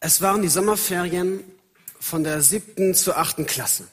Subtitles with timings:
[0.00, 1.44] Es waren die Sommerferien
[2.00, 3.86] von der siebten zur achten Klasse.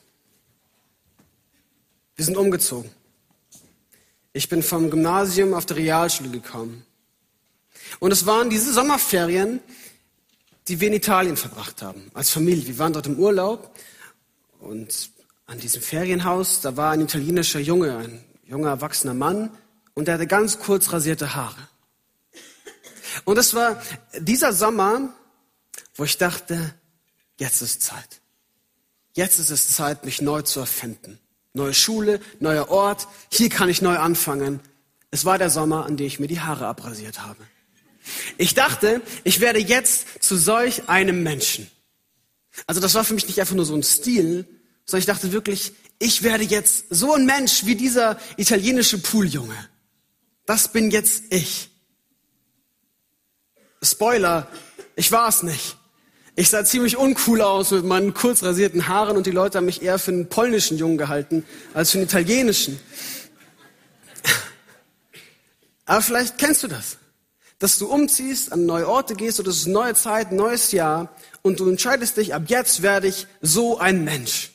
[2.15, 2.89] Wir sind umgezogen.
[4.31, 6.85] Ich bin vom Gymnasium auf die Realschule gekommen.
[7.99, 9.59] Und es waren diese Sommerferien,
[10.69, 12.67] die wir in Italien verbracht haben, als Familie.
[12.67, 13.75] Wir waren dort im Urlaub
[14.59, 15.09] und
[15.45, 19.51] an diesem Ferienhaus, da war ein italienischer Junge, ein junger erwachsener Mann
[19.93, 21.67] und der hatte ganz kurz rasierte Haare.
[23.25, 23.81] Und es war
[24.19, 25.13] dieser Sommer,
[25.95, 26.73] wo ich dachte,
[27.39, 28.21] jetzt ist Zeit.
[29.13, 31.19] Jetzt ist es Zeit, mich neu zu erfinden.
[31.53, 34.59] Neue Schule, neuer Ort, hier kann ich neu anfangen.
[35.09, 37.43] Es war der Sommer, an dem ich mir die Haare abrasiert habe.
[38.37, 41.69] Ich dachte, ich werde jetzt zu solch einem Menschen.
[42.65, 44.47] Also das war für mich nicht einfach nur so ein Stil,
[44.85, 49.57] sondern ich dachte wirklich, ich werde jetzt so ein Mensch wie dieser italienische Pooljunge.
[50.45, 51.69] Das bin jetzt ich.
[53.81, 54.47] Spoiler,
[54.97, 55.77] ich war es nicht.
[56.35, 59.81] Ich sah ziemlich uncool aus mit meinen kurz rasierten Haaren und die Leute haben mich
[59.81, 62.79] eher für einen polnischen Jungen gehalten als für einen italienischen.
[65.85, 66.97] Aber vielleicht kennst du das,
[67.59, 71.59] dass du umziehst, an neue Orte gehst oder es ist neue Zeit, neues Jahr und
[71.59, 74.51] du entscheidest dich, ab jetzt werde ich so ein Mensch.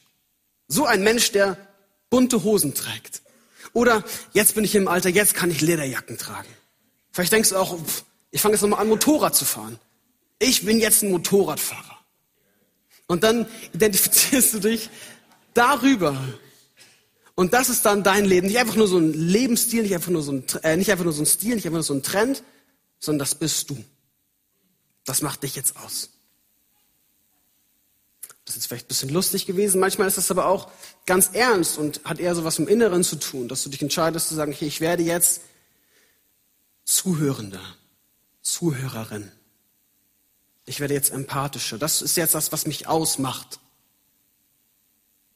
[0.67, 1.57] So ein Mensch, der
[2.11, 3.23] bunte Hosen trägt.
[3.73, 6.49] Oder jetzt bin ich im Alter, jetzt kann ich Lederjacken tragen.
[7.13, 7.79] Vielleicht denkst du auch,
[8.31, 9.79] ich fange jetzt nochmal an, Motorrad zu fahren.
[10.43, 11.99] Ich bin jetzt ein Motorradfahrer.
[13.07, 14.91] Und dann identifizierst du dich
[15.55, 16.21] darüber.
[17.37, 18.49] Und das ist dann dein Leben.
[18.49, 21.13] Nicht einfach nur so ein Lebensstil, nicht einfach nur so ein, äh, nicht einfach nur
[21.13, 22.43] so ein Stil, nicht einfach nur so ein Trend,
[22.99, 23.85] sondern das bist du.
[25.05, 26.11] Das macht dich jetzt aus.
[28.45, 29.79] Das ist vielleicht ein bisschen lustig gewesen.
[29.79, 30.73] Manchmal ist das aber auch
[31.07, 34.29] ganz ernst und hat eher so was im Inneren zu tun, dass du dich entscheidest
[34.29, 35.43] zu sagen, okay, ich werde jetzt
[36.85, 37.63] Zuhörender,
[38.41, 39.31] Zuhörerin.
[40.65, 41.79] Ich werde jetzt empathischer.
[41.79, 43.61] Das ist jetzt das, was mich ausmacht.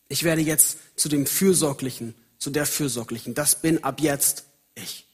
[0.09, 3.35] Ich werde jetzt zu dem Fürsorglichen, zu der Fürsorglichen.
[3.35, 4.45] Das bin ab jetzt
[4.75, 5.07] ich.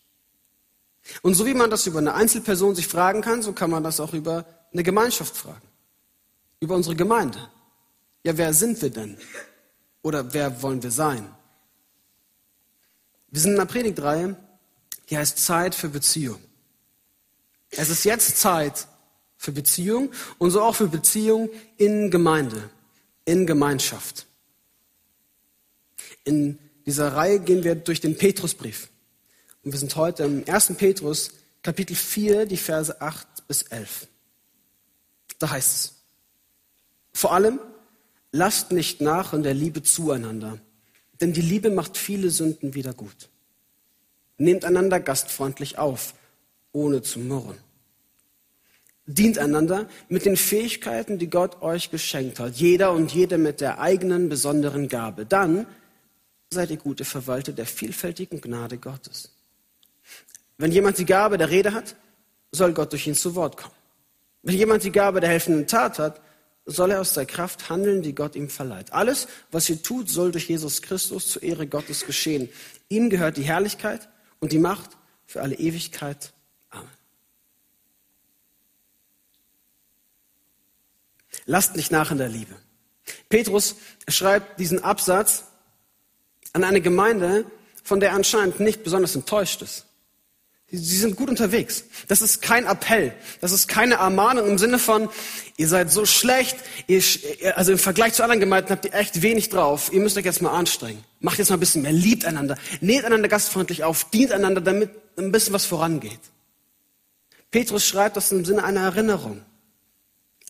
[1.22, 4.00] Und so wie man das über eine Einzelperson sich fragen kann, so kann man das
[4.00, 5.66] auch über eine Gemeinschaft fragen.
[6.60, 7.50] Über unsere Gemeinde.
[8.22, 9.18] Ja, wer sind wir denn?
[10.02, 11.34] Oder wer wollen wir sein?
[13.28, 14.36] Wir sind in einer Predigtreihe,
[15.08, 16.40] die heißt Zeit für Beziehung.
[17.70, 18.86] Es ist jetzt Zeit
[19.42, 22.70] für Beziehung und so auch für Beziehung in Gemeinde,
[23.25, 24.26] in Gemeinschaft.
[26.25, 28.88] In dieser Reihe gehen wir durch den Petrusbrief.
[29.64, 30.75] Und wir sind heute im 1.
[30.76, 31.32] Petrus,
[31.62, 34.06] Kapitel 4, die Verse 8 bis 11.
[35.41, 35.92] Da heißt es,
[37.12, 37.59] vor allem
[38.34, 40.59] Lasst nicht nach in der Liebe zueinander,
[41.20, 43.28] denn die Liebe macht viele Sünden wieder gut.
[44.38, 46.14] Nehmt einander gastfreundlich auf,
[46.72, 47.59] ohne zu murren.
[49.06, 53.80] Dient einander mit den Fähigkeiten, die Gott euch geschenkt hat, jeder und jede mit der
[53.80, 55.26] eigenen besonderen Gabe.
[55.26, 55.66] Dann
[56.50, 59.30] seid ihr gute Verwalter der vielfältigen Gnade Gottes.
[60.58, 61.96] Wenn jemand die Gabe der Rede hat,
[62.52, 63.74] soll Gott durch ihn zu Wort kommen.
[64.42, 66.20] Wenn jemand die Gabe der helfenden Tat hat,
[66.64, 68.92] soll er aus der Kraft handeln, die Gott ihm verleiht.
[68.92, 72.48] Alles, was ihr tut, soll durch Jesus Christus zur Ehre Gottes geschehen.
[72.88, 74.08] Ihm gehört die Herrlichkeit
[74.38, 74.91] und die Macht
[75.26, 76.32] für alle Ewigkeit.
[76.70, 76.88] Amen.
[81.47, 82.54] Lasst nicht nach in der Liebe.
[83.28, 83.76] Petrus
[84.08, 85.44] schreibt diesen Absatz
[86.53, 87.44] an eine Gemeinde,
[87.82, 89.86] von der er anscheinend nicht besonders enttäuscht ist.
[90.75, 91.84] Sie sind gut unterwegs.
[92.08, 93.12] Das ist kein Appell.
[93.42, 95.10] Das ist keine Ermahnung im Sinne von,
[95.58, 97.03] ihr seid so schlecht, ihr,
[97.56, 99.92] also im Vergleich zu anderen Gemeinden habt ihr echt wenig drauf.
[99.92, 101.04] Ihr müsst euch jetzt mal anstrengen.
[101.21, 104.91] Macht jetzt mal ein bisschen mehr, liebt einander, nehmt einander gastfreundlich auf, dient einander, damit
[105.18, 106.21] ein bisschen was vorangeht.
[107.50, 109.42] Petrus schreibt das im Sinne einer Erinnerung.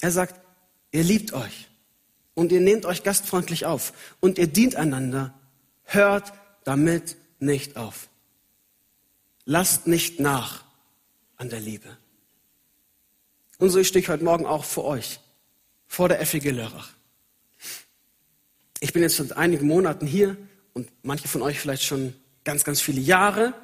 [0.00, 0.40] Er sagt,
[0.92, 1.68] ihr liebt euch
[2.34, 5.34] und ihr nehmt euch gastfreundlich auf und ihr dient einander.
[5.84, 6.32] Hört
[6.64, 8.08] damit nicht auf.
[9.44, 10.64] Lasst nicht nach
[11.36, 11.96] an der Liebe.
[13.58, 15.20] Und so stehe ich heute Morgen auch vor euch,
[15.86, 16.90] vor der FEG Lörrach.
[18.80, 20.36] Ich bin jetzt seit einigen Monaten hier
[20.72, 23.54] und manche von euch vielleicht schon ganz, ganz viele Jahre,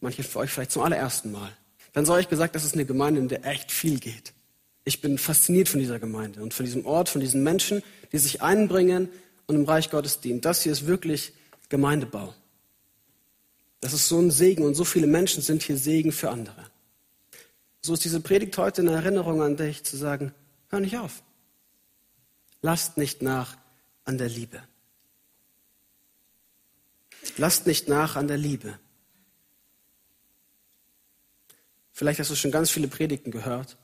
[0.00, 1.54] manche von euch vielleicht zum allerersten Mal.
[1.92, 4.32] Dann soll ich gesagt, das ist eine Gemeinde, in der echt viel geht.
[4.84, 8.42] Ich bin fasziniert von dieser Gemeinde und von diesem Ort, von diesen Menschen, die sich
[8.42, 9.08] einbringen
[9.46, 10.40] und im Reich Gottes dienen.
[10.40, 11.32] Das hier ist wirklich
[11.68, 12.34] Gemeindebau.
[13.80, 16.70] Das ist so ein Segen und so viele Menschen sind hier Segen für andere.
[17.80, 20.32] So ist diese Predigt heute eine Erinnerung an dich zu sagen,
[20.68, 21.22] hör nicht auf.
[22.60, 23.56] Lasst nicht nach
[24.04, 24.62] an der Liebe.
[27.36, 28.78] Lasst nicht nach an der Liebe.
[31.92, 33.76] Vielleicht hast du schon ganz viele Predigten gehört.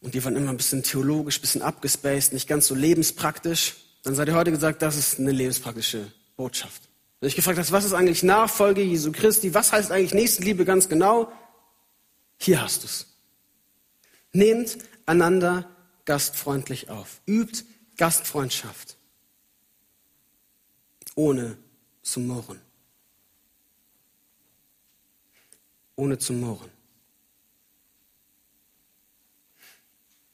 [0.00, 4.14] Und die waren immer ein bisschen theologisch, ein bisschen abgespaced, nicht ganz so lebenspraktisch, dann
[4.14, 6.88] seid ihr heute gesagt, das ist eine lebenspraktische Botschaft.
[7.20, 10.88] Wenn ich gefragt hast, was ist eigentlich Nachfolge Jesu Christi, was heißt eigentlich Nächstenliebe ganz
[10.88, 11.30] genau,
[12.38, 13.06] hier hast du's.
[14.32, 15.68] Nehmt einander
[16.06, 17.20] gastfreundlich auf.
[17.26, 17.64] Übt
[17.98, 18.96] Gastfreundschaft.
[21.14, 21.58] Ohne
[22.02, 22.60] zu murren.
[25.96, 26.70] Ohne zu murren.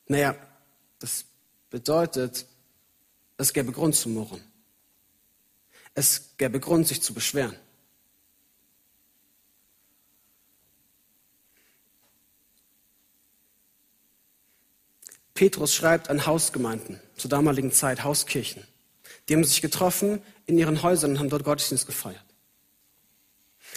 [0.07, 0.37] Naja,
[0.99, 1.25] das
[1.71, 2.47] bedeutet,
[3.37, 4.43] es gäbe Grund zu murren.
[5.95, 7.57] Es gäbe Grund, sich zu beschweren.
[15.35, 18.67] Petrus schreibt an Hausgemeinden, zur damaligen Zeit Hauskirchen.
[19.29, 22.25] Die haben sich getroffen in ihren Häusern und haben dort Gottesdienst gefeiert.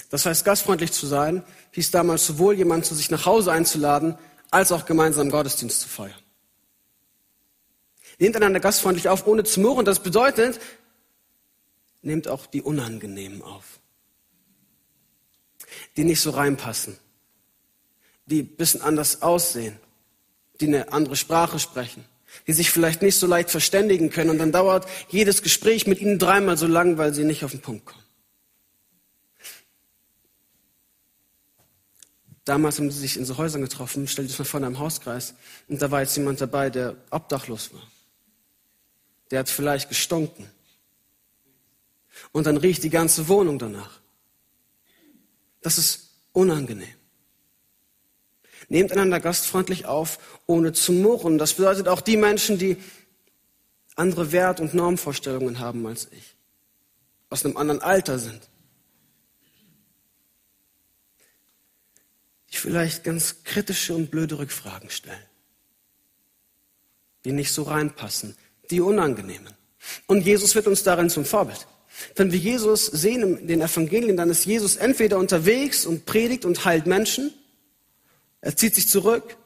[0.09, 4.17] Das heißt, gastfreundlich zu sein, hieß damals sowohl jemanden zu sich nach Hause einzuladen,
[4.51, 6.19] als auch gemeinsam Gottesdienst zu feiern.
[8.17, 9.85] Nehmt einander gastfreundlich auf, ohne zu murren.
[9.85, 10.59] Das bedeutet,
[12.01, 13.79] nehmt auch die Unangenehmen auf.
[15.95, 16.97] Die nicht so reinpassen.
[18.25, 19.79] Die ein bisschen anders aussehen.
[20.59, 22.03] Die eine andere Sprache sprechen.
[22.47, 24.31] Die sich vielleicht nicht so leicht verständigen können.
[24.31, 27.61] Und dann dauert jedes Gespräch mit ihnen dreimal so lang, weil sie nicht auf den
[27.61, 28.03] Punkt kommen.
[32.49, 35.35] Damals haben sie sich in so Häusern getroffen, stell dir mal vor in einem Hauskreis.
[35.67, 37.83] Und da war jetzt jemand dabei, der obdachlos war.
[39.29, 40.49] Der hat vielleicht gestunken.
[42.31, 43.99] Und dann riecht die ganze Wohnung danach.
[45.61, 46.95] Das ist unangenehm.
[48.67, 50.17] Nehmt einander gastfreundlich auf,
[50.47, 51.37] ohne zu murren.
[51.37, 52.77] Das bedeutet auch die Menschen, die
[53.95, 56.35] andere Wert- und Normvorstellungen haben als ich,
[57.29, 58.48] aus einem anderen Alter sind,
[62.51, 65.23] die vielleicht ganz kritische und blöde Rückfragen stellen,
[67.25, 68.35] die nicht so reinpassen,
[68.69, 69.53] die unangenehmen.
[70.07, 71.67] Und Jesus wird uns darin zum Vorbild.
[72.15, 76.65] Wenn wir Jesus sehen in den Evangelien, dann ist Jesus entweder unterwegs und predigt und
[76.65, 77.33] heilt Menschen,
[78.41, 79.37] er zieht sich zurück,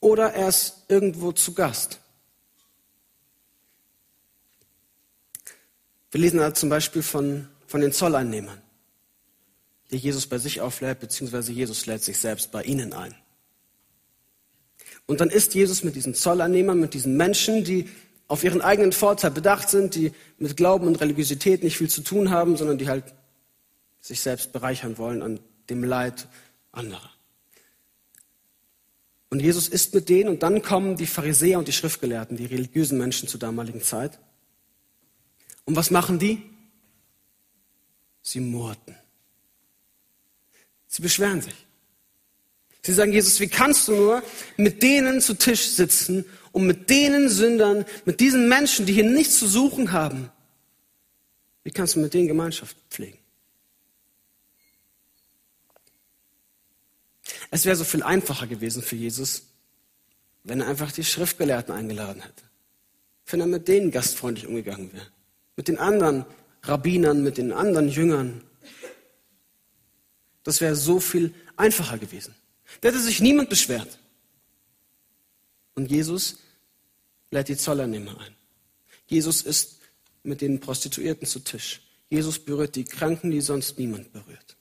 [0.00, 2.00] oder er ist irgendwo zu Gast.
[6.12, 8.62] Wir lesen da zum Beispiel von, von den Zolleinnehmern
[9.90, 13.14] die Jesus bei sich auflädt, beziehungsweise Jesus lädt sich selbst bei ihnen ein.
[15.06, 17.88] Und dann ist Jesus mit diesen Zolleinnehmern, mit diesen Menschen, die
[18.28, 22.30] auf ihren eigenen Vorteil bedacht sind, die mit Glauben und Religiosität nicht viel zu tun
[22.30, 23.04] haben, sondern die halt
[24.00, 25.40] sich selbst bereichern wollen an
[25.70, 26.26] dem Leid
[26.72, 27.10] anderer.
[29.30, 32.98] Und Jesus ist mit denen und dann kommen die Pharisäer und die Schriftgelehrten, die religiösen
[32.98, 34.18] Menschen zur damaligen Zeit.
[35.64, 36.42] Und was machen die?
[38.22, 38.96] Sie murrten.
[40.96, 41.54] Sie beschweren sich.
[42.80, 44.22] Sie sagen, Jesus, wie kannst du nur
[44.56, 49.38] mit denen zu Tisch sitzen und mit denen Sündern, mit diesen Menschen, die hier nichts
[49.38, 50.30] zu suchen haben,
[51.64, 53.18] wie kannst du mit denen Gemeinschaft pflegen?
[57.50, 59.42] Es wäre so viel einfacher gewesen für Jesus,
[60.44, 62.42] wenn er einfach die Schriftgelehrten eingeladen hätte.
[63.26, 65.08] Wenn er mit denen gastfreundlich umgegangen wäre.
[65.56, 66.24] Mit den anderen
[66.62, 68.45] Rabbinern, mit den anderen Jüngern,
[70.46, 72.32] das wäre so viel einfacher gewesen.
[72.80, 73.98] Da hätte sich niemand beschwert.
[75.74, 76.38] Und Jesus
[77.32, 78.36] lädt die Zollernehmer ein.
[79.08, 79.80] Jesus ist
[80.22, 81.80] mit den Prostituierten zu Tisch.
[82.08, 84.56] Jesus berührt die Kranken, die sonst niemand berührt.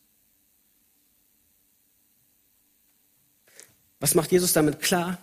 [4.00, 5.20] Was macht Jesus damit klar?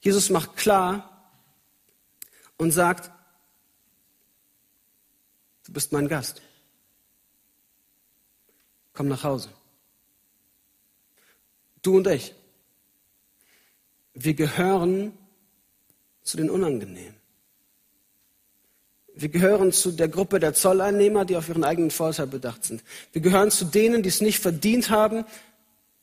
[0.00, 1.32] Jesus macht klar
[2.56, 3.12] und sagt,
[5.66, 6.42] du bist mein Gast.
[8.92, 9.50] Komm nach Hause.
[11.82, 12.34] Du und ich.
[14.14, 15.12] Wir gehören
[16.22, 17.14] zu den Unangenehmen.
[19.14, 22.84] Wir gehören zu der Gruppe der Zolleinnehmer, die auf ihren eigenen Vorteil bedacht sind.
[23.12, 25.24] Wir gehören zu denen, die es nicht verdient haben,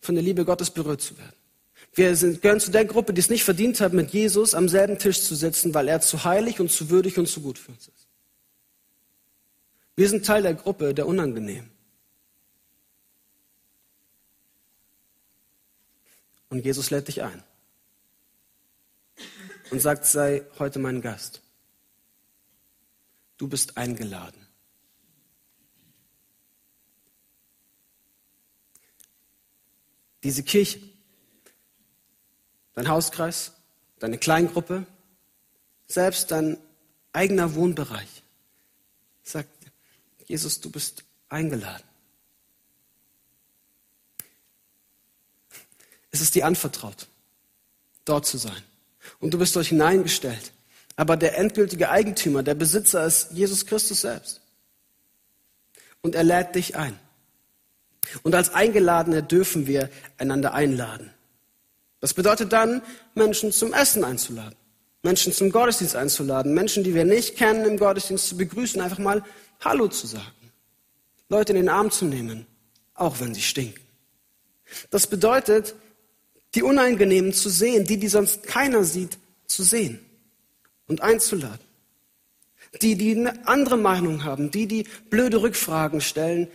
[0.01, 1.33] von der Liebe Gottes berührt zu werden.
[1.93, 4.99] Wir sind, gehören zu der Gruppe, die es nicht verdient hat, mit Jesus am selben
[4.99, 7.87] Tisch zu sitzen, weil er zu heilig und zu würdig und zu gut für uns
[7.87, 8.07] ist.
[9.95, 11.74] Wir sind Teil der Gruppe der Unangenehmen.
[16.55, 17.43] Und Jesus lädt dich ein
[19.71, 21.41] und sagt, sei heute mein Gast.
[23.35, 24.47] Du bist eingeladen.
[30.23, 30.79] Diese Kirche,
[32.73, 33.51] dein Hauskreis,
[33.99, 34.87] deine Kleingruppe,
[35.87, 36.57] selbst dein
[37.11, 38.23] eigener Wohnbereich,
[39.23, 39.49] sagt
[40.25, 41.94] Jesus, du bist eingeladen.
[46.15, 47.07] Es ist dir anvertraut.
[48.05, 48.61] dort zu sein.
[49.19, 50.53] Und du bist dort hineingestellt.
[50.95, 54.39] Aber der endgültige Eigentümer, der Besitzer ist Jesus Christus selbst.
[56.01, 56.97] Und er lädt dich ein.
[58.23, 61.11] Und als Eingeladene dürfen wir einander einladen.
[61.99, 62.81] Das bedeutet dann,
[63.13, 64.55] Menschen zum Essen einzuladen,
[65.03, 69.21] Menschen zum Gottesdienst einzuladen, Menschen, die wir nicht kennen, im Gottesdienst zu begrüßen, einfach mal
[69.59, 70.51] Hallo zu sagen,
[71.27, 72.45] Leute in den Arm zu nehmen,
[72.93, 73.83] auch wenn sie stinken.
[74.91, 75.75] Das bedeutet,
[76.55, 79.99] die Unangenehmen zu sehen, die, die sonst keiner sieht, zu sehen
[80.87, 81.59] und einzuladen.
[82.81, 86.47] Die, die eine andere Meinung haben, die, die blöde Rückfragen stellen,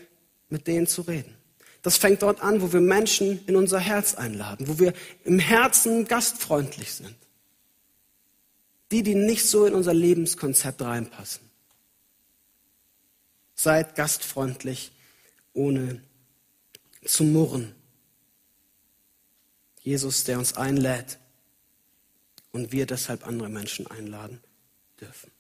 [0.49, 1.35] mit denen zu reden.
[1.83, 4.93] Das fängt dort an, wo wir Menschen in unser Herz einladen, wo wir
[5.25, 7.15] im Herzen gastfreundlich sind.
[8.91, 11.43] Die, die nicht so in unser Lebenskonzept reinpassen.
[13.55, 14.93] Seid gastfreundlich,
[15.55, 16.03] ohne
[17.05, 17.75] zu murren.
[19.81, 21.19] Jesus, der uns einlädt
[22.53, 24.41] und wir deshalb andere Menschen einladen
[25.01, 25.31] dürfen.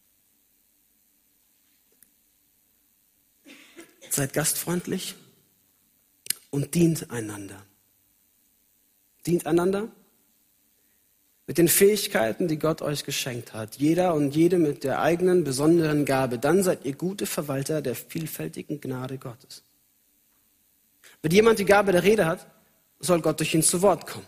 [4.11, 5.15] Seid gastfreundlich
[6.51, 7.63] und dient einander.
[9.27, 9.89] Dient einander
[11.47, 13.77] mit den Fähigkeiten, die Gott euch geschenkt hat.
[13.77, 16.39] Jeder und jede mit der eigenen besonderen Gabe.
[16.39, 19.65] Dann seid ihr gute Verwalter der vielfältigen Gnade Gottes.
[21.23, 22.47] Wenn jemand die Gabe der Rede hat,
[23.01, 24.27] soll Gott durch ihn zu Wort kommen.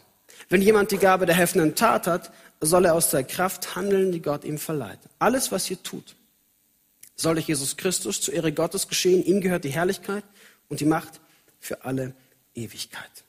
[0.48, 4.22] Wenn jemand die Gabe der helfenden Tat hat, soll er aus der Kraft handeln, die
[4.22, 4.98] Gott ihm verleiht.
[5.18, 6.16] Alles, was ihr tut,
[7.14, 9.24] soll durch Jesus Christus zur Ehre Gottes geschehen.
[9.24, 10.24] Ihm gehört die Herrlichkeit
[10.68, 11.20] und die Macht
[11.60, 12.14] für alle
[12.54, 13.24] Ewigkeit.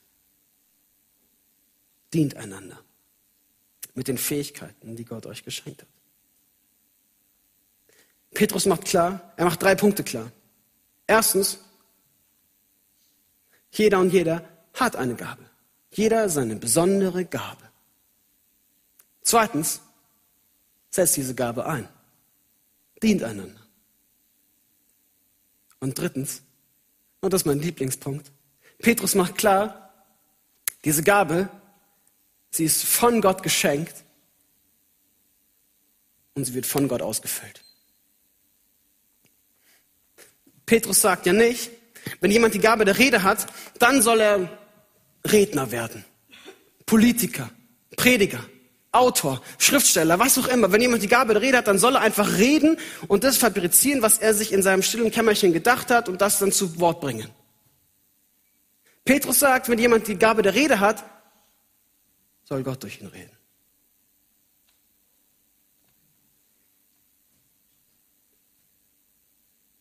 [2.13, 2.79] Dient einander
[3.95, 5.87] mit den Fähigkeiten, die Gott euch geschenkt hat.
[8.33, 10.31] Petrus macht klar, er macht drei Punkte klar.
[11.05, 11.59] Erstens,
[13.71, 14.43] jeder und jeder
[14.73, 15.49] hat eine Gabe.
[15.91, 17.69] Jeder seine besondere Gabe.
[19.21, 19.81] Zweitens,
[20.89, 21.87] setzt diese Gabe ein.
[23.01, 23.59] Dient einander.
[25.79, 26.41] Und drittens,
[27.21, 28.31] und das ist mein Lieblingspunkt,
[28.79, 29.93] Petrus macht klar,
[30.85, 31.49] diese Gabe,
[32.51, 34.03] sie ist von Gott geschenkt
[36.35, 37.63] und sie wird von Gott ausgefüllt.
[40.65, 41.71] Petrus sagt ja nicht,
[42.19, 43.47] wenn jemand die Gabe der Rede hat,
[43.79, 44.62] dann soll er
[45.25, 46.05] Redner werden,
[46.85, 47.49] Politiker,
[47.95, 48.43] Prediger,
[48.91, 50.71] Autor, Schriftsteller, was auch immer.
[50.71, 52.77] Wenn jemand die Gabe der Rede hat, dann soll er einfach reden
[53.07, 56.51] und das fabrizieren, was er sich in seinem stillen Kämmerchen gedacht hat und das dann
[56.51, 57.29] zu Wort bringen.
[59.03, 61.03] Petrus sagt, wenn jemand die Gabe der Rede hat,
[62.43, 63.35] soll Gott durch ihn reden.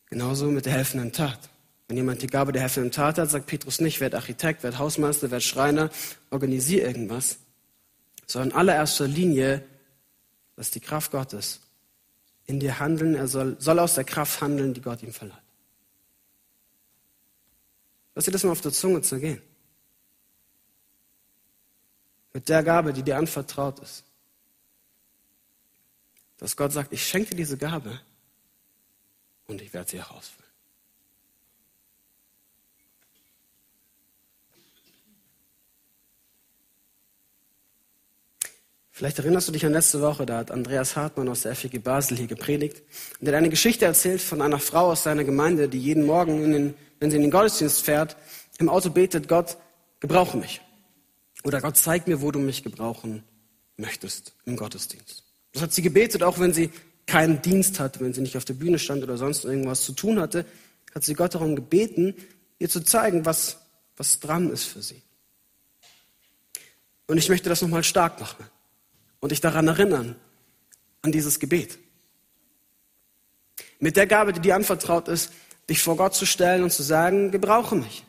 [0.09, 1.52] Genauso mit der helfenden Tat.
[1.93, 5.29] Wenn jemand die Gabe der helfenden Tat hat, sagt Petrus nicht, werd Architekt, werd Hausmeister,
[5.29, 5.91] werd Schreiner,
[6.31, 7.37] organisier irgendwas,
[8.25, 9.63] sondern in allererster Linie,
[10.55, 11.59] dass die Kraft Gottes
[12.47, 15.37] in dir handeln, er soll, soll aus der Kraft handeln, die Gott ihm verleiht.
[18.15, 19.43] Lass dir das mal auf der Zunge zergehen.
[22.33, 24.03] Mit der Gabe, die dir anvertraut ist.
[26.37, 28.01] Dass Gott sagt, ich schenke dir diese Gabe
[29.45, 30.52] und ich werde sie herausfinden.
[38.95, 42.15] Vielleicht erinnerst du dich an letzte Woche, da hat Andreas Hartmann aus der FG Basel
[42.15, 42.83] hier gepredigt
[43.19, 46.75] und hat eine Geschichte erzählt von einer Frau aus seiner Gemeinde, die jeden Morgen, den,
[46.99, 48.15] wenn sie in den Gottesdienst fährt,
[48.59, 49.57] im Auto betet, Gott,
[49.99, 50.61] gebrauche mich.
[51.43, 53.23] Oder Gott, zeig mir, wo du mich gebrauchen
[53.77, 55.23] möchtest im Gottesdienst.
[55.53, 56.69] Das hat sie gebetet, auch wenn sie
[57.07, 60.19] keinen Dienst hatte, wenn sie nicht auf der Bühne stand oder sonst irgendwas zu tun
[60.19, 60.45] hatte,
[60.93, 62.13] hat sie Gott darum gebeten,
[62.59, 63.57] ihr zu zeigen, was,
[63.97, 65.01] was dran ist für sie.
[67.07, 68.45] Und ich möchte das nochmal stark machen
[69.23, 70.17] und dich daran erinnern,
[71.01, 71.79] an dieses Gebet.
[73.79, 75.31] Mit der Gabe, die dir anvertraut ist,
[75.69, 78.03] dich vor Gott zu stellen und zu sagen, gebrauche mich.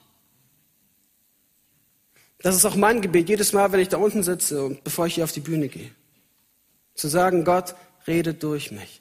[2.38, 5.14] Das ist auch mein Gebet, jedes Mal, wenn ich da unten sitze und bevor ich
[5.14, 5.92] hier auf die Bühne gehe.
[6.97, 7.76] Zu sagen, Gott,
[8.09, 9.00] rede durch mich.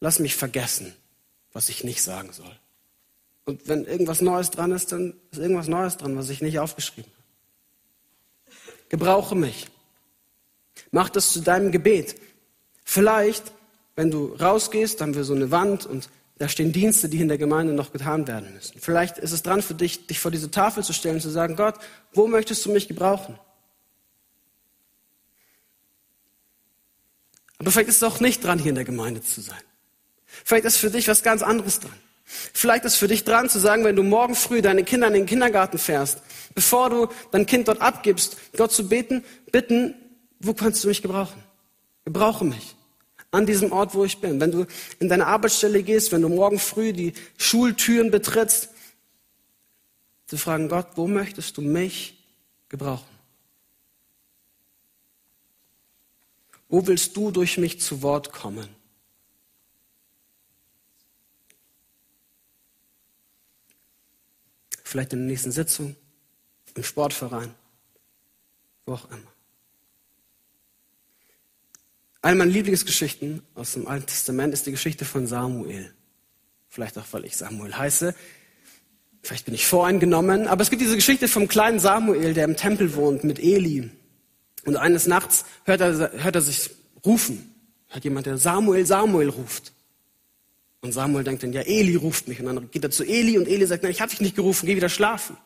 [0.00, 0.94] Lass mich vergessen,
[1.54, 2.54] was ich nicht sagen soll.
[3.46, 7.10] Und wenn irgendwas Neues dran ist, dann ist irgendwas Neues dran, was ich nicht aufgeschrieben
[7.10, 8.56] habe.
[8.90, 9.70] Gebrauche mich.
[10.90, 12.16] Mach das zu deinem Gebet.
[12.84, 13.52] Vielleicht,
[13.96, 17.36] wenn du rausgehst, haben wir so eine Wand und da stehen Dienste, die in der
[17.36, 18.80] Gemeinde noch getan werden müssen.
[18.80, 21.54] Vielleicht ist es dran für dich, dich vor diese Tafel zu stellen und zu sagen,
[21.54, 21.74] Gott,
[22.14, 23.38] wo möchtest du mich gebrauchen?
[27.58, 29.60] Aber vielleicht ist es auch nicht dran, hier in der Gemeinde zu sein.
[30.26, 31.92] Vielleicht ist für dich was ganz anderes dran.
[32.24, 35.26] Vielleicht ist für dich dran zu sagen, wenn du morgen früh deine Kinder in den
[35.26, 36.22] Kindergarten fährst,
[36.54, 39.94] bevor du dein Kind dort abgibst, Gott zu beten, bitten,
[40.40, 41.42] wo kannst du mich gebrauchen?
[42.04, 42.74] Gebrauche mich
[43.30, 44.40] an diesem Ort, wo ich bin.
[44.40, 44.66] Wenn du
[44.98, 48.70] in deine Arbeitsstelle gehst, wenn du morgen früh die Schultüren betrittst,
[50.26, 52.24] zu fragen, Gott, wo möchtest du mich
[52.68, 53.04] gebrauchen?
[56.68, 58.68] Wo willst du durch mich zu Wort kommen?
[64.84, 65.96] Vielleicht in der nächsten Sitzung,
[66.74, 67.54] im Sportverein,
[68.86, 69.39] wo auch immer.
[72.22, 75.92] Eine meiner Lieblingsgeschichten aus dem Alten Testament ist die Geschichte von Samuel.
[76.68, 78.14] Vielleicht auch, weil ich Samuel heiße.
[79.22, 80.46] Vielleicht bin ich voreingenommen.
[80.46, 83.90] Aber es gibt diese Geschichte vom kleinen Samuel, der im Tempel wohnt mit Eli.
[84.66, 86.70] Und eines Nachts hört er, hört er sich
[87.04, 87.54] rufen.
[87.88, 89.72] Hört jemand, der Samuel, Samuel ruft.
[90.82, 92.40] Und Samuel denkt dann, ja, Eli ruft mich.
[92.40, 94.66] Und dann geht er zu Eli und Eli sagt, nein, ich habe dich nicht gerufen,
[94.66, 95.36] geh wieder schlafen.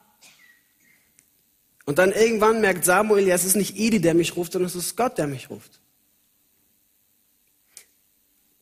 [1.87, 4.75] Und dann irgendwann merkt Samuel, ja, es ist nicht Eli, der mich ruft, sondern es
[4.75, 5.81] ist Gott, der mich ruft.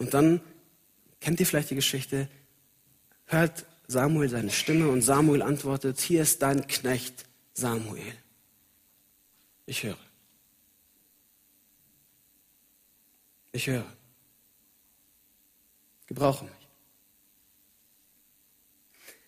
[0.02, 0.40] Und dann
[1.20, 2.28] kennt ihr vielleicht die Geschichte,
[3.26, 8.12] hört Samuel seine Stimme und Samuel antwortet, hier ist dein Knecht Samuel.
[9.64, 9.96] Ich höre.
[13.52, 13.86] Ich höre.
[16.08, 16.68] Gebrauche mich.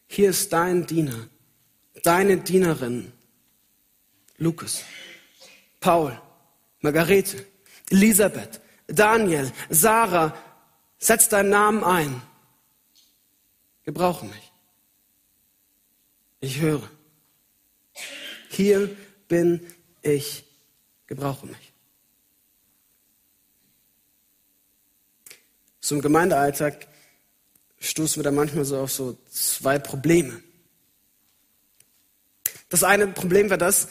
[0.09, 1.29] Hier ist dein Diener,
[2.03, 3.13] deine Dienerin,
[4.39, 4.83] Lukas,
[5.79, 6.21] Paul,
[6.81, 7.47] Margarete,
[7.91, 10.37] Elisabeth, Daniel, Sarah,
[11.05, 12.23] setz deinen Namen ein.
[13.85, 14.53] Gebrauche mich.
[16.41, 16.89] Ich höre.
[18.49, 18.97] Hier
[19.29, 19.67] bin
[20.03, 20.45] ich.
[21.07, 21.73] Gebrauche mich.
[25.81, 26.89] So im Gemeindealltag
[27.79, 30.43] stoßen wir da manchmal so auf so zwei Probleme.
[32.71, 33.89] Das eine Problem wäre das,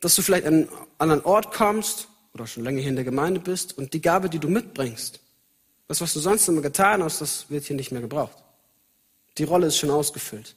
[0.00, 3.40] dass du vielleicht an einen anderen Ort kommst oder schon länger hier in der Gemeinde
[3.40, 5.20] bist und die Gabe, die du mitbringst,
[5.88, 8.36] das, was du sonst immer getan hast, das wird hier nicht mehr gebraucht.
[9.38, 10.56] Die Rolle ist schon ausgefüllt.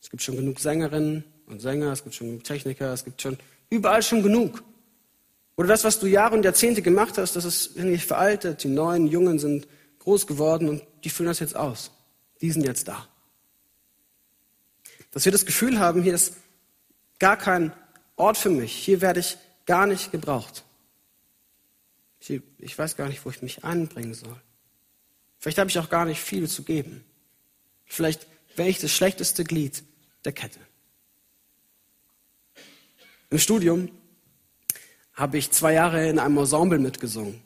[0.00, 3.38] Es gibt schon genug Sängerinnen und Sänger, es gibt schon genug Techniker, es gibt schon
[3.70, 4.62] überall schon genug.
[5.56, 8.62] Oder das, was du Jahre und Jahrzehnte gemacht hast, das ist irgendwie veraltet.
[8.62, 9.66] Die neuen Jungen sind
[10.00, 11.90] groß geworden und die füllen das jetzt aus.
[12.40, 13.08] Die sind jetzt da.
[15.12, 16.34] Dass wir das Gefühl haben, hier ist
[17.18, 17.72] gar kein
[18.16, 18.72] Ort für mich.
[18.74, 20.65] Hier werde ich gar nicht gebraucht.
[22.58, 24.36] Ich weiß gar nicht, wo ich mich einbringen soll.
[25.38, 27.04] Vielleicht habe ich auch gar nicht viel zu geben.
[27.84, 29.84] Vielleicht wäre ich das schlechteste Glied
[30.24, 30.58] der Kette.
[33.30, 33.90] Im Studium
[35.12, 37.42] habe ich zwei Jahre in einem Ensemble mitgesungen.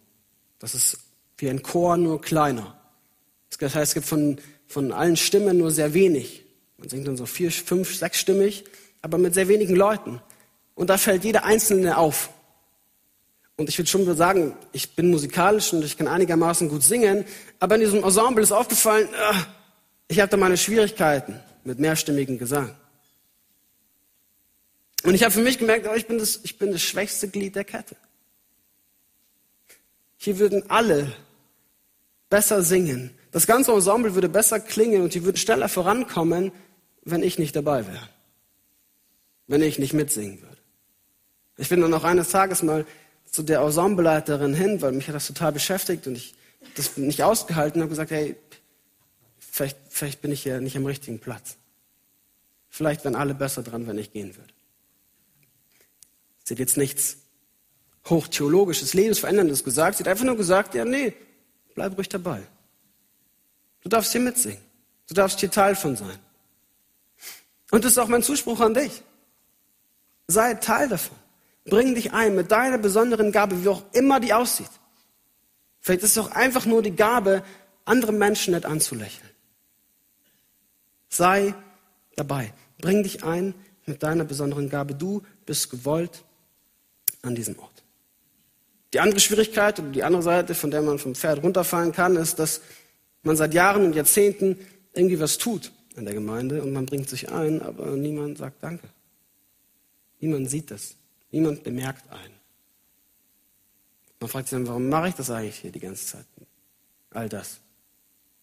[0.58, 0.98] Das ist
[1.38, 2.78] wie ein Chor, nur kleiner.
[3.58, 6.44] Das heißt, es gibt von, von allen Stimmen nur sehr wenig.
[6.78, 8.64] Man singt dann so vier, fünf, sechsstimmig,
[9.02, 10.20] aber mit sehr wenigen Leuten.
[10.74, 12.30] Und da fällt jeder Einzelne auf.
[13.60, 17.26] Und ich würde schon sagen, ich bin musikalisch und ich kann einigermaßen gut singen,
[17.58, 19.34] aber in diesem Ensemble ist aufgefallen, äh,
[20.08, 22.74] ich da meine Schwierigkeiten mit mehrstimmigem Gesang.
[25.02, 27.54] Und ich habe für mich gemerkt, oh, ich, bin das, ich bin das schwächste Glied
[27.54, 27.96] der Kette.
[30.16, 31.12] Hier würden alle
[32.30, 33.10] besser singen.
[33.30, 36.50] Das ganze Ensemble würde besser klingen und die würden schneller vorankommen,
[37.04, 38.08] wenn ich nicht dabei wäre.
[39.48, 40.56] Wenn ich nicht mitsingen würde.
[41.58, 42.86] Ich bin dann auch eines Tages mal
[43.30, 46.34] zu der Ensembleleiterin hin, weil mich hat das total beschäftigt und ich
[46.74, 48.36] das nicht ausgehalten und habe gesagt, hey,
[49.38, 51.56] vielleicht, vielleicht bin ich ja nicht am richtigen Platz.
[52.68, 54.52] Vielleicht wären alle besser dran, wenn ich gehen würde.
[56.44, 57.18] Sie hat jetzt nichts
[58.08, 59.98] hochtheologisches, lebensveränderndes gesagt.
[59.98, 61.14] Sie hat einfach nur gesagt, ja, nee,
[61.74, 62.42] bleib ruhig dabei.
[63.82, 64.58] Du darfst hier mitsingen.
[65.08, 66.18] Du darfst hier Teil von sein.
[67.70, 69.02] Und das ist auch mein Zuspruch an dich.
[70.26, 71.16] Sei Teil davon.
[71.64, 74.70] Bring dich ein mit deiner besonderen Gabe, wie auch immer die aussieht.
[75.80, 77.42] Vielleicht ist es auch einfach nur die Gabe,
[77.84, 79.28] andere Menschen nicht anzulächeln.
[81.08, 81.54] Sei
[82.16, 82.52] dabei.
[82.78, 83.54] Bring dich ein
[83.86, 84.94] mit deiner besonderen Gabe.
[84.94, 86.24] Du bist gewollt
[87.22, 87.82] an diesem Ort.
[88.92, 92.38] Die andere Schwierigkeit oder die andere Seite, von der man vom Pferd runterfallen kann, ist,
[92.38, 92.60] dass
[93.22, 94.58] man seit Jahren und Jahrzehnten
[94.94, 98.88] irgendwie was tut in der Gemeinde und man bringt sich ein, aber niemand sagt Danke.
[100.18, 100.96] Niemand sieht das.
[101.30, 102.34] Niemand bemerkt einen.
[104.18, 106.26] Man fragt sich dann, warum mache ich das eigentlich hier die ganze Zeit?
[107.10, 107.60] All das.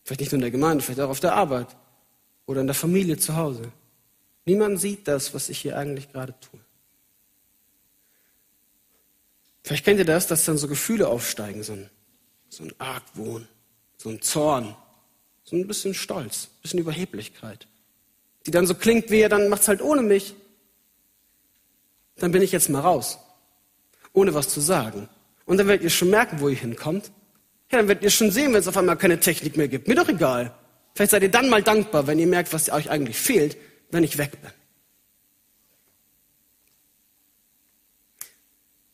[0.04, 1.76] Vielleicht nicht nur in der Gemeinde, vielleicht auch auf der Arbeit
[2.46, 3.72] oder in der Familie zu Hause.
[4.46, 6.60] Niemand sieht das, was ich hier eigentlich gerade tue.
[9.64, 11.90] Vielleicht kennt ihr das, dass dann so Gefühle aufsteigen, so ein,
[12.48, 13.48] so ein Argwohn,
[13.98, 14.76] so ein Zorn,
[15.50, 17.68] So ein bisschen Stolz, ein bisschen Überheblichkeit.
[18.46, 20.36] Die dann so klingt wie, dann macht's halt ohne mich.
[22.18, 23.20] Dann bin ich jetzt mal raus.
[24.14, 25.10] Ohne was zu sagen.
[25.46, 27.12] Und dann werdet ihr schon merken, wo ihr hinkommt.
[27.72, 29.88] Ja, dann werdet ihr schon sehen, wenn es auf einmal keine Technik mehr gibt.
[29.88, 30.54] Mir doch egal.
[30.96, 33.58] Vielleicht seid ihr dann mal dankbar, wenn ihr merkt, was euch eigentlich fehlt,
[33.92, 34.52] wenn ich weg bin.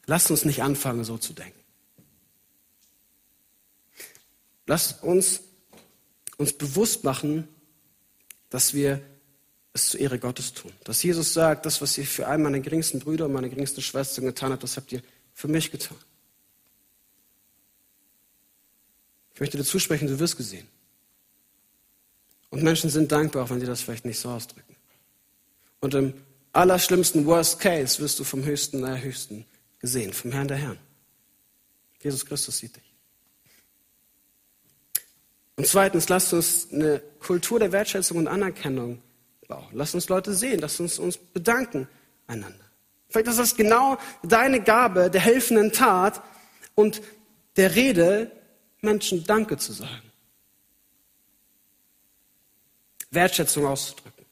[0.06, 1.60] Lasst uns nicht anfangen, so zu denken.
[4.66, 5.42] Lasst uns
[6.38, 7.48] uns bewusst machen,
[8.50, 9.02] dass wir
[9.74, 10.72] es zur Ehre Gottes tun.
[10.84, 14.26] Dass Jesus sagt, das, was ihr für einen meiner geringsten Brüder und meine geringsten Schwestern
[14.26, 15.02] getan habt, das habt ihr
[15.34, 15.98] für mich getan.
[19.34, 20.68] Ich möchte dir zusprechen, du wirst gesehen.
[22.52, 24.76] Und Menschen sind dankbar, auch wenn sie das vielleicht nicht so ausdrücken.
[25.80, 26.14] Und im
[26.52, 29.46] allerschlimmsten Worst Case wirst du vom Höchsten der Höchsten
[29.80, 30.80] gesehen, vom Herrn der Herren.
[32.00, 32.94] Jesus Christus sieht dich.
[35.56, 39.02] Und zweitens, lasst uns eine Kultur der Wertschätzung und Anerkennung
[39.54, 39.68] bauen.
[39.72, 41.88] Lasst uns Leute sehen, lasst uns uns bedanken
[42.28, 42.66] einander.
[43.10, 46.24] Vielleicht ist das genau deine Gabe der helfenden Tat
[46.76, 47.02] und
[47.56, 48.32] der Rede,
[48.82, 50.12] Menschen Danke zu sagen.
[53.12, 54.26] Wertschätzung auszudrücken.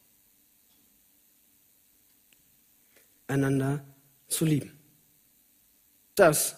[3.28, 3.86] Einander
[4.28, 4.78] zu lieben.
[6.16, 6.56] Das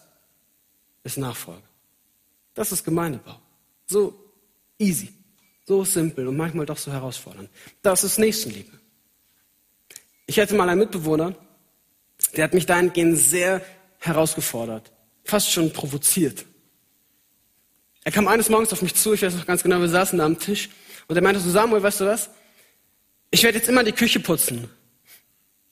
[1.03, 1.67] ist Nachfolge.
[2.53, 3.39] Das ist Gemeindebau.
[3.85, 4.17] So
[4.79, 5.13] easy,
[5.65, 7.49] so simpel und manchmal doch so herausfordernd.
[7.81, 8.71] Das ist Nächstenliebe.
[10.25, 11.35] Ich hatte mal einen Mitbewohner,
[12.35, 13.61] der hat mich dahingehend sehr
[13.99, 14.91] herausgefordert,
[15.23, 16.45] fast schon provoziert.
[18.03, 20.25] Er kam eines Morgens auf mich zu, ich weiß noch ganz genau, wir saßen da
[20.25, 20.69] am Tisch
[21.07, 22.29] und er meinte so, Samuel, weißt du was?
[23.31, 24.69] Ich werde jetzt immer die Küche putzen,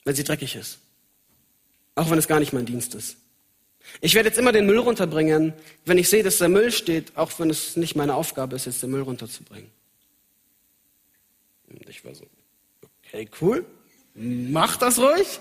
[0.04, 0.78] weil sie dreckig ist.
[1.94, 3.18] Auch wenn es gar nicht mein Dienst ist.
[4.00, 5.52] Ich werde jetzt immer den Müll runterbringen,
[5.84, 8.82] wenn ich sehe, dass der Müll steht, auch wenn es nicht meine Aufgabe ist, jetzt
[8.82, 9.70] den Müll runterzubringen.
[11.78, 12.26] Und ich war so,
[13.04, 13.64] okay, cool,
[14.14, 15.40] mach das ruhig,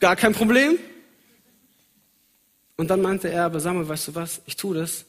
[0.00, 0.78] gar kein Problem.
[2.76, 5.04] Und dann meinte er, aber Samuel, weißt du was, ich tue das,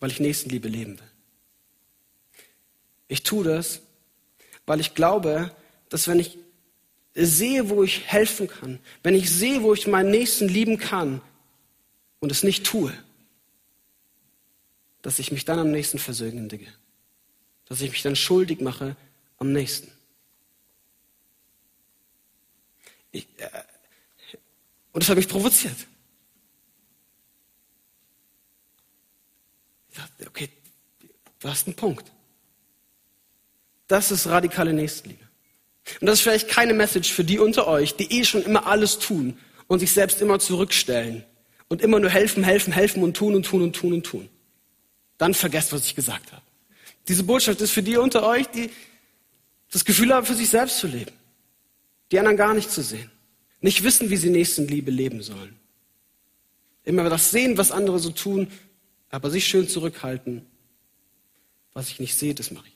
[0.00, 1.10] weil ich Nächstenliebe leben will.
[3.08, 3.80] Ich tue das,
[4.66, 5.54] weil ich glaube,
[5.88, 6.38] dass wenn ich
[7.14, 11.20] sehe, wo ich helfen kann, wenn ich sehe, wo ich meinen Nächsten lieben kann
[12.20, 12.92] und es nicht tue,
[15.02, 16.72] dass ich mich dann am nächsten versöhnliche,
[17.72, 18.96] dass ich mich dann schuldig mache
[19.38, 19.90] am nächsten.
[23.12, 23.48] Ich, äh,
[24.92, 25.78] und das hat mich provoziert.
[29.90, 30.50] Ich dachte, okay,
[31.40, 32.12] du hast einen Punkt.
[33.86, 35.26] Das ist radikale Nächstenliebe.
[36.02, 38.98] Und das ist vielleicht keine Message für die unter euch, die eh schon immer alles
[38.98, 41.24] tun und sich selbst immer zurückstellen
[41.68, 44.28] und immer nur helfen, helfen, helfen und tun und tun und tun und tun.
[45.16, 46.42] Dann vergesst, was ich gesagt habe.
[47.08, 48.70] Diese Botschaft ist für die unter euch, die
[49.70, 51.12] das Gefühl haben, für sich selbst zu leben.
[52.10, 53.10] Die anderen gar nicht zu sehen.
[53.60, 55.58] Nicht wissen, wie sie Nächstenliebe leben sollen.
[56.84, 58.50] Immer das sehen, was andere so tun,
[59.10, 60.46] aber sich schön zurückhalten.
[61.72, 62.72] Was ich nicht sehe, das mache ich.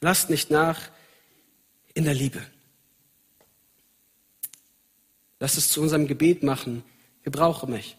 [0.00, 0.90] Lasst nicht nach
[1.92, 2.42] in der Liebe.
[5.38, 6.82] Lasst es zu unserem Gebet machen.
[7.22, 7.96] Gebrauche mich.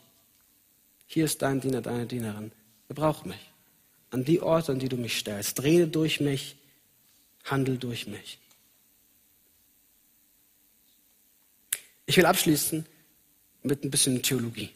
[1.13, 2.53] Hier ist dein Diener, deine Dienerin.
[2.87, 3.51] Gebrauche mich.
[4.11, 5.61] An die Orte, an die du mich stellst.
[5.61, 6.55] Rede durch mich.
[7.43, 8.39] Handel durch mich.
[12.05, 12.85] Ich will abschließen
[13.61, 14.69] mit ein bisschen Theologie.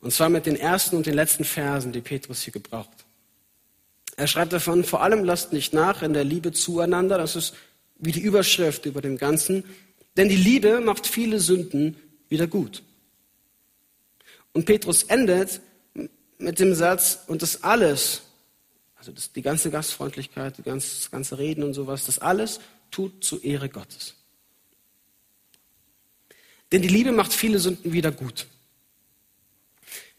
[0.00, 3.04] Und zwar mit den ersten und den letzten Versen, die Petrus hier gebraucht.
[4.16, 7.16] Er schreibt davon, vor allem lasst nicht nach in der Liebe zueinander.
[7.16, 7.54] Das ist
[7.98, 9.62] wie die Überschrift über dem Ganzen.
[10.16, 11.96] Denn die Liebe macht viele Sünden
[12.28, 12.82] wieder gut.
[14.56, 15.60] Und Petrus endet
[16.38, 18.22] mit dem Satz, und das alles,
[18.96, 23.22] also das, die ganze Gastfreundlichkeit, die ganze, das ganze Reden und sowas, das alles tut
[23.22, 24.14] zur Ehre Gottes.
[26.72, 28.46] Denn die Liebe macht viele Sünden wieder gut.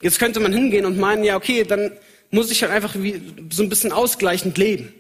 [0.03, 1.91] Jetzt könnte man hingehen und meinen, ja, okay, dann
[2.29, 4.93] muss ich halt einfach so ein bisschen ausgleichend leben.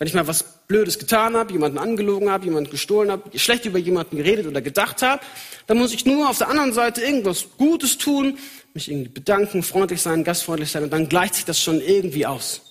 [0.00, 3.78] Wenn ich mal was Blödes getan habe, jemanden angelogen habe, jemanden gestohlen habe, schlecht über
[3.78, 5.22] jemanden geredet oder gedacht habe,
[5.66, 8.38] dann muss ich nur auf der anderen Seite irgendwas Gutes tun,
[8.72, 12.62] mich irgendwie bedanken, freundlich sein, gastfreundlich sein und dann gleicht sich das schon irgendwie aus.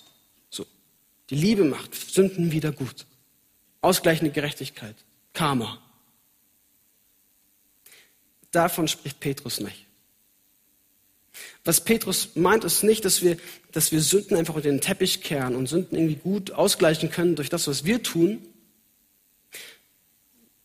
[0.50, 0.66] So.
[1.30, 3.06] Die Liebe macht Sünden wieder gut.
[3.80, 4.96] Ausgleichende Gerechtigkeit.
[5.32, 5.78] Karma.
[8.50, 9.86] Davon spricht Petrus nicht.
[11.64, 13.36] Was Petrus meint, ist nicht, dass wir,
[13.72, 17.50] dass wir Sünden einfach unter den Teppich kehren und Sünden irgendwie gut ausgleichen können durch
[17.50, 18.46] das, was wir tun.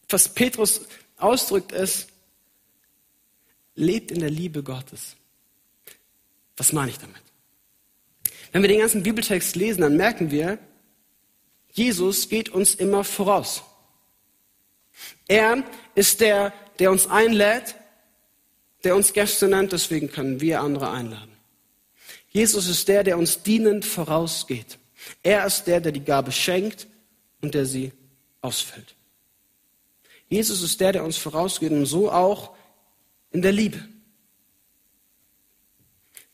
[0.07, 0.81] Was Petrus
[1.17, 2.07] ausdrückt, ist,
[3.75, 5.15] lebt in der Liebe Gottes.
[6.55, 7.21] Was meine ich damit?
[8.53, 10.57] Wenn wir den ganzen Bibeltext lesen, dann merken wir,
[11.73, 13.63] Jesus geht uns immer voraus.
[15.27, 15.61] Er
[15.93, 17.75] ist der, der uns einlädt,
[18.85, 21.35] der uns Gäste nennt, deswegen können wir andere einladen.
[22.29, 24.77] Jesus ist der, der uns dienend vorausgeht.
[25.23, 26.87] Er ist der, der die Gabe schenkt
[27.41, 27.91] und der sie
[28.41, 28.95] ausfüllt.
[30.27, 32.55] Jesus ist der, der uns vorausgeht und so auch
[33.31, 33.83] in der Liebe.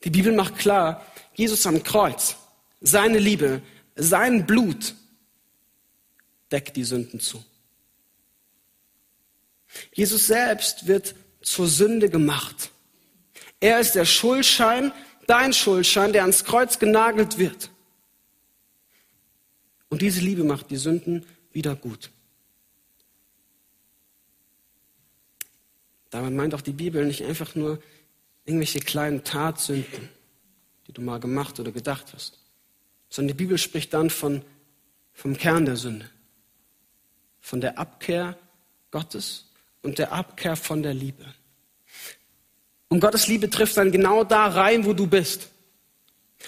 [0.03, 2.35] Die Bibel macht klar, Jesus am Kreuz,
[2.79, 3.61] seine Liebe,
[3.95, 4.95] sein Blut
[6.51, 7.43] deckt die Sünden zu.
[9.93, 12.71] Jesus selbst wird zur Sünde gemacht.
[13.59, 14.91] Er ist der Schuldschein,
[15.27, 17.69] dein Schuldschein, der ans Kreuz genagelt wird.
[19.89, 22.11] Und diese Liebe macht die Sünden wieder gut.
[26.09, 27.81] Damit meint auch die Bibel nicht einfach nur
[28.45, 30.09] irgendwelche kleinen Tatsünden,
[30.87, 32.39] die du mal gemacht oder gedacht hast,
[33.09, 34.43] sondern die Bibel spricht dann von,
[35.13, 36.09] vom Kern der Sünde,
[37.39, 38.37] von der Abkehr
[38.91, 39.50] Gottes
[39.81, 41.25] und der Abkehr von der Liebe.
[42.89, 45.49] Und Gottes Liebe trifft dann genau da rein, wo du bist.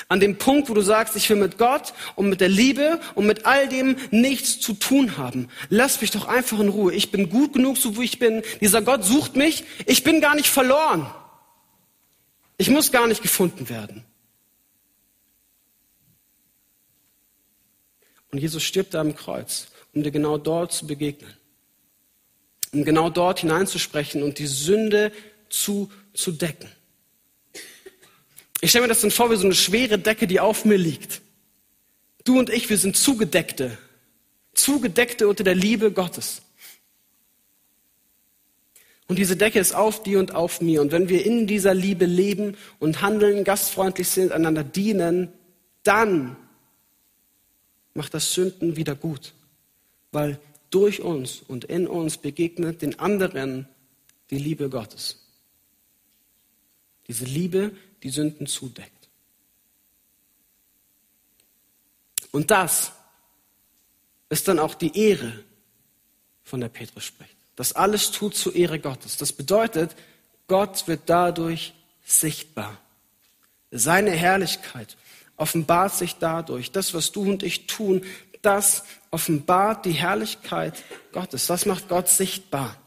[0.08, 3.26] An dem Punkt, wo du sagst, ich will mit Gott und mit der Liebe und
[3.26, 5.50] mit all dem nichts zu tun haben.
[5.70, 6.94] Lass mich doch einfach in Ruhe.
[6.94, 8.42] Ich bin gut genug, so wie ich bin.
[8.60, 9.64] Dieser Gott sucht mich.
[9.86, 11.10] Ich bin gar nicht verloren.
[12.58, 14.04] Ich muss gar nicht gefunden werden.
[18.32, 21.34] Und Jesus stirbt da am Kreuz, um dir genau dort zu begegnen.
[22.74, 25.12] Um genau dort hineinzusprechen und die Sünde
[25.50, 26.70] zu, zu decken.
[28.62, 31.22] Ich stelle mir das dann vor wie so eine schwere Decke, die auf mir liegt.
[32.24, 33.78] Du und ich, wir sind Zugedeckte.
[34.54, 36.42] Zugedeckte unter der Liebe Gottes.
[39.08, 40.82] Und diese Decke ist auf dir und auf mir.
[40.82, 45.32] Und wenn wir in dieser Liebe leben und handeln, gastfreundlich sind, einander dienen,
[45.84, 46.38] dann
[47.94, 49.34] macht das Sünden wieder gut.
[50.12, 50.40] Weil
[50.74, 53.68] durch uns und in uns begegnet den anderen
[54.30, 55.20] die Liebe Gottes.
[57.08, 59.10] Diese Liebe, die Sünden zudeckt.
[62.32, 62.92] Und das
[64.30, 65.44] ist dann auch die Ehre,
[66.44, 67.36] von der Petrus spricht.
[67.56, 69.18] Das alles tut zur Ehre Gottes.
[69.18, 69.96] Das bedeutet,
[70.48, 72.80] Gott wird dadurch sichtbar.
[73.72, 74.98] Seine Herrlichkeit
[75.38, 76.72] offenbart sich dadurch.
[76.72, 78.04] Das, was du und ich tun,
[78.44, 81.48] das offenbart die Herrlichkeit Gottes.
[81.48, 82.78] Das macht Gott sichtbar.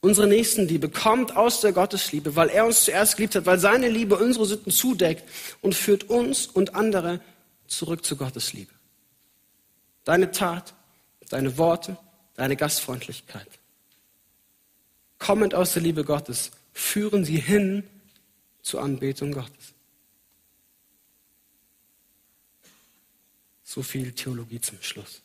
[0.00, 4.16] Unsere Nächstenliebe kommt aus der Gottesliebe, weil er uns zuerst geliebt hat, weil seine Liebe
[4.16, 5.26] unsere Sünden zudeckt
[5.62, 7.20] und führt uns und andere
[7.66, 8.72] zurück zu Gottes Liebe.
[10.04, 10.74] Deine Tat,
[11.30, 11.96] deine Worte,
[12.34, 13.48] deine Gastfreundlichkeit.
[15.18, 17.84] Kommend aus der Liebe Gottes führen sie hin
[18.60, 19.72] zur Anbetung Gottes.
[23.74, 25.20] So viel Theologie zum Schluss.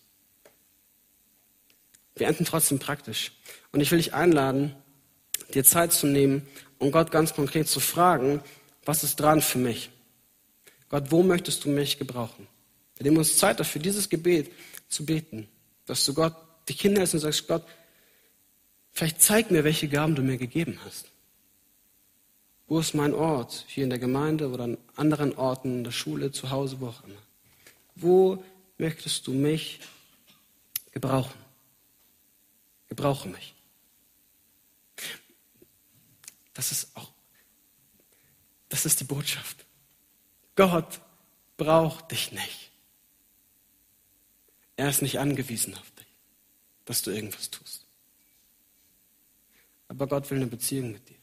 [2.16, 3.32] Wir enden trotzdem praktisch.
[3.72, 4.74] Und ich will dich einladen,
[5.54, 6.48] dir Zeit zu nehmen
[6.80, 8.42] und Gott ganz konkret zu fragen,
[8.86, 9.92] was ist dran für mich?
[10.90, 12.48] Gott, wo möchtest du mich gebrauchen?
[12.98, 14.52] Wir nehmen uns Zeit dafür, dieses Gebet
[14.88, 15.48] zu beten,
[15.86, 16.36] dass du Gott
[16.70, 17.64] die Kinder ist und sagst, Gott,
[18.94, 21.12] vielleicht zeig mir, welche Gaben du mir gegeben hast.
[22.66, 23.66] Wo ist mein Ort?
[23.68, 27.04] Hier in der Gemeinde oder an anderen Orten, in der Schule, zu Hause, wo auch
[27.04, 27.29] immer.
[28.02, 28.44] Wo
[28.78, 29.80] möchtest du mich
[30.92, 31.40] gebrauchen?
[32.88, 33.54] Gebrauche mich.
[36.54, 37.12] Das ist auch,
[38.68, 39.66] das ist die Botschaft.
[40.56, 41.00] Gott
[41.56, 42.72] braucht dich nicht.
[44.76, 46.08] Er ist nicht angewiesen auf dich,
[46.86, 47.86] dass du irgendwas tust.
[49.90, 51.18] Aber Gott will eine Beziehung mit dir.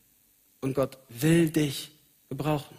[0.61, 1.91] Und Gott will dich
[2.29, 2.77] gebrauchen.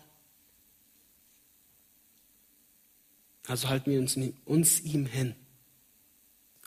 [3.48, 5.34] Also halten wir uns, uns ihm hin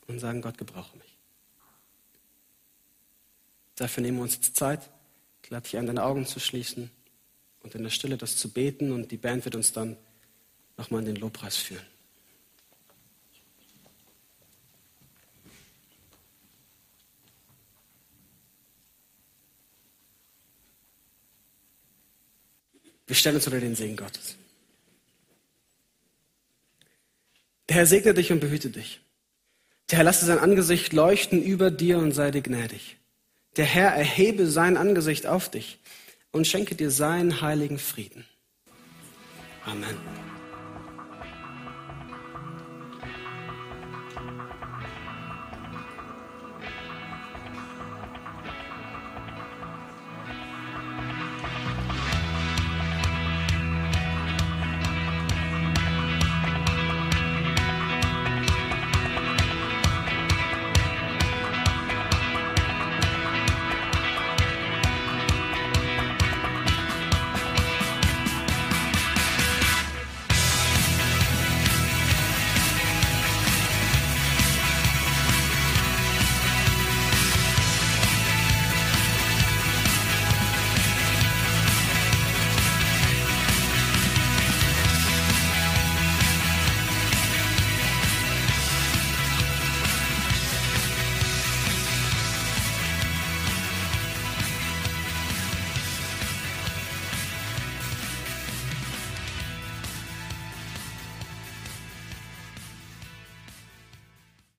[0.07, 1.17] und sagen, Gott, gebrauche mich.
[3.77, 4.91] Dafür nehmen wir uns jetzt Zeit.
[5.43, 6.91] Ich lade dich ein, deine Augen zu schließen
[7.63, 9.97] und in der Stille das zu beten und die Band wird uns dann
[10.79, 11.85] nochmal in den Lobpreis führen.
[23.07, 24.37] Wir stellen uns unter den Segen Gottes.
[27.71, 29.01] Der Herr segne dich und behüte dich.
[29.91, 32.97] Der Herr lasse sein Angesicht leuchten über dir und sei dir gnädig.
[33.57, 35.79] Der Herr erhebe sein Angesicht auf dich
[36.33, 38.25] und schenke dir seinen heiligen Frieden.
[39.65, 39.97] Amen.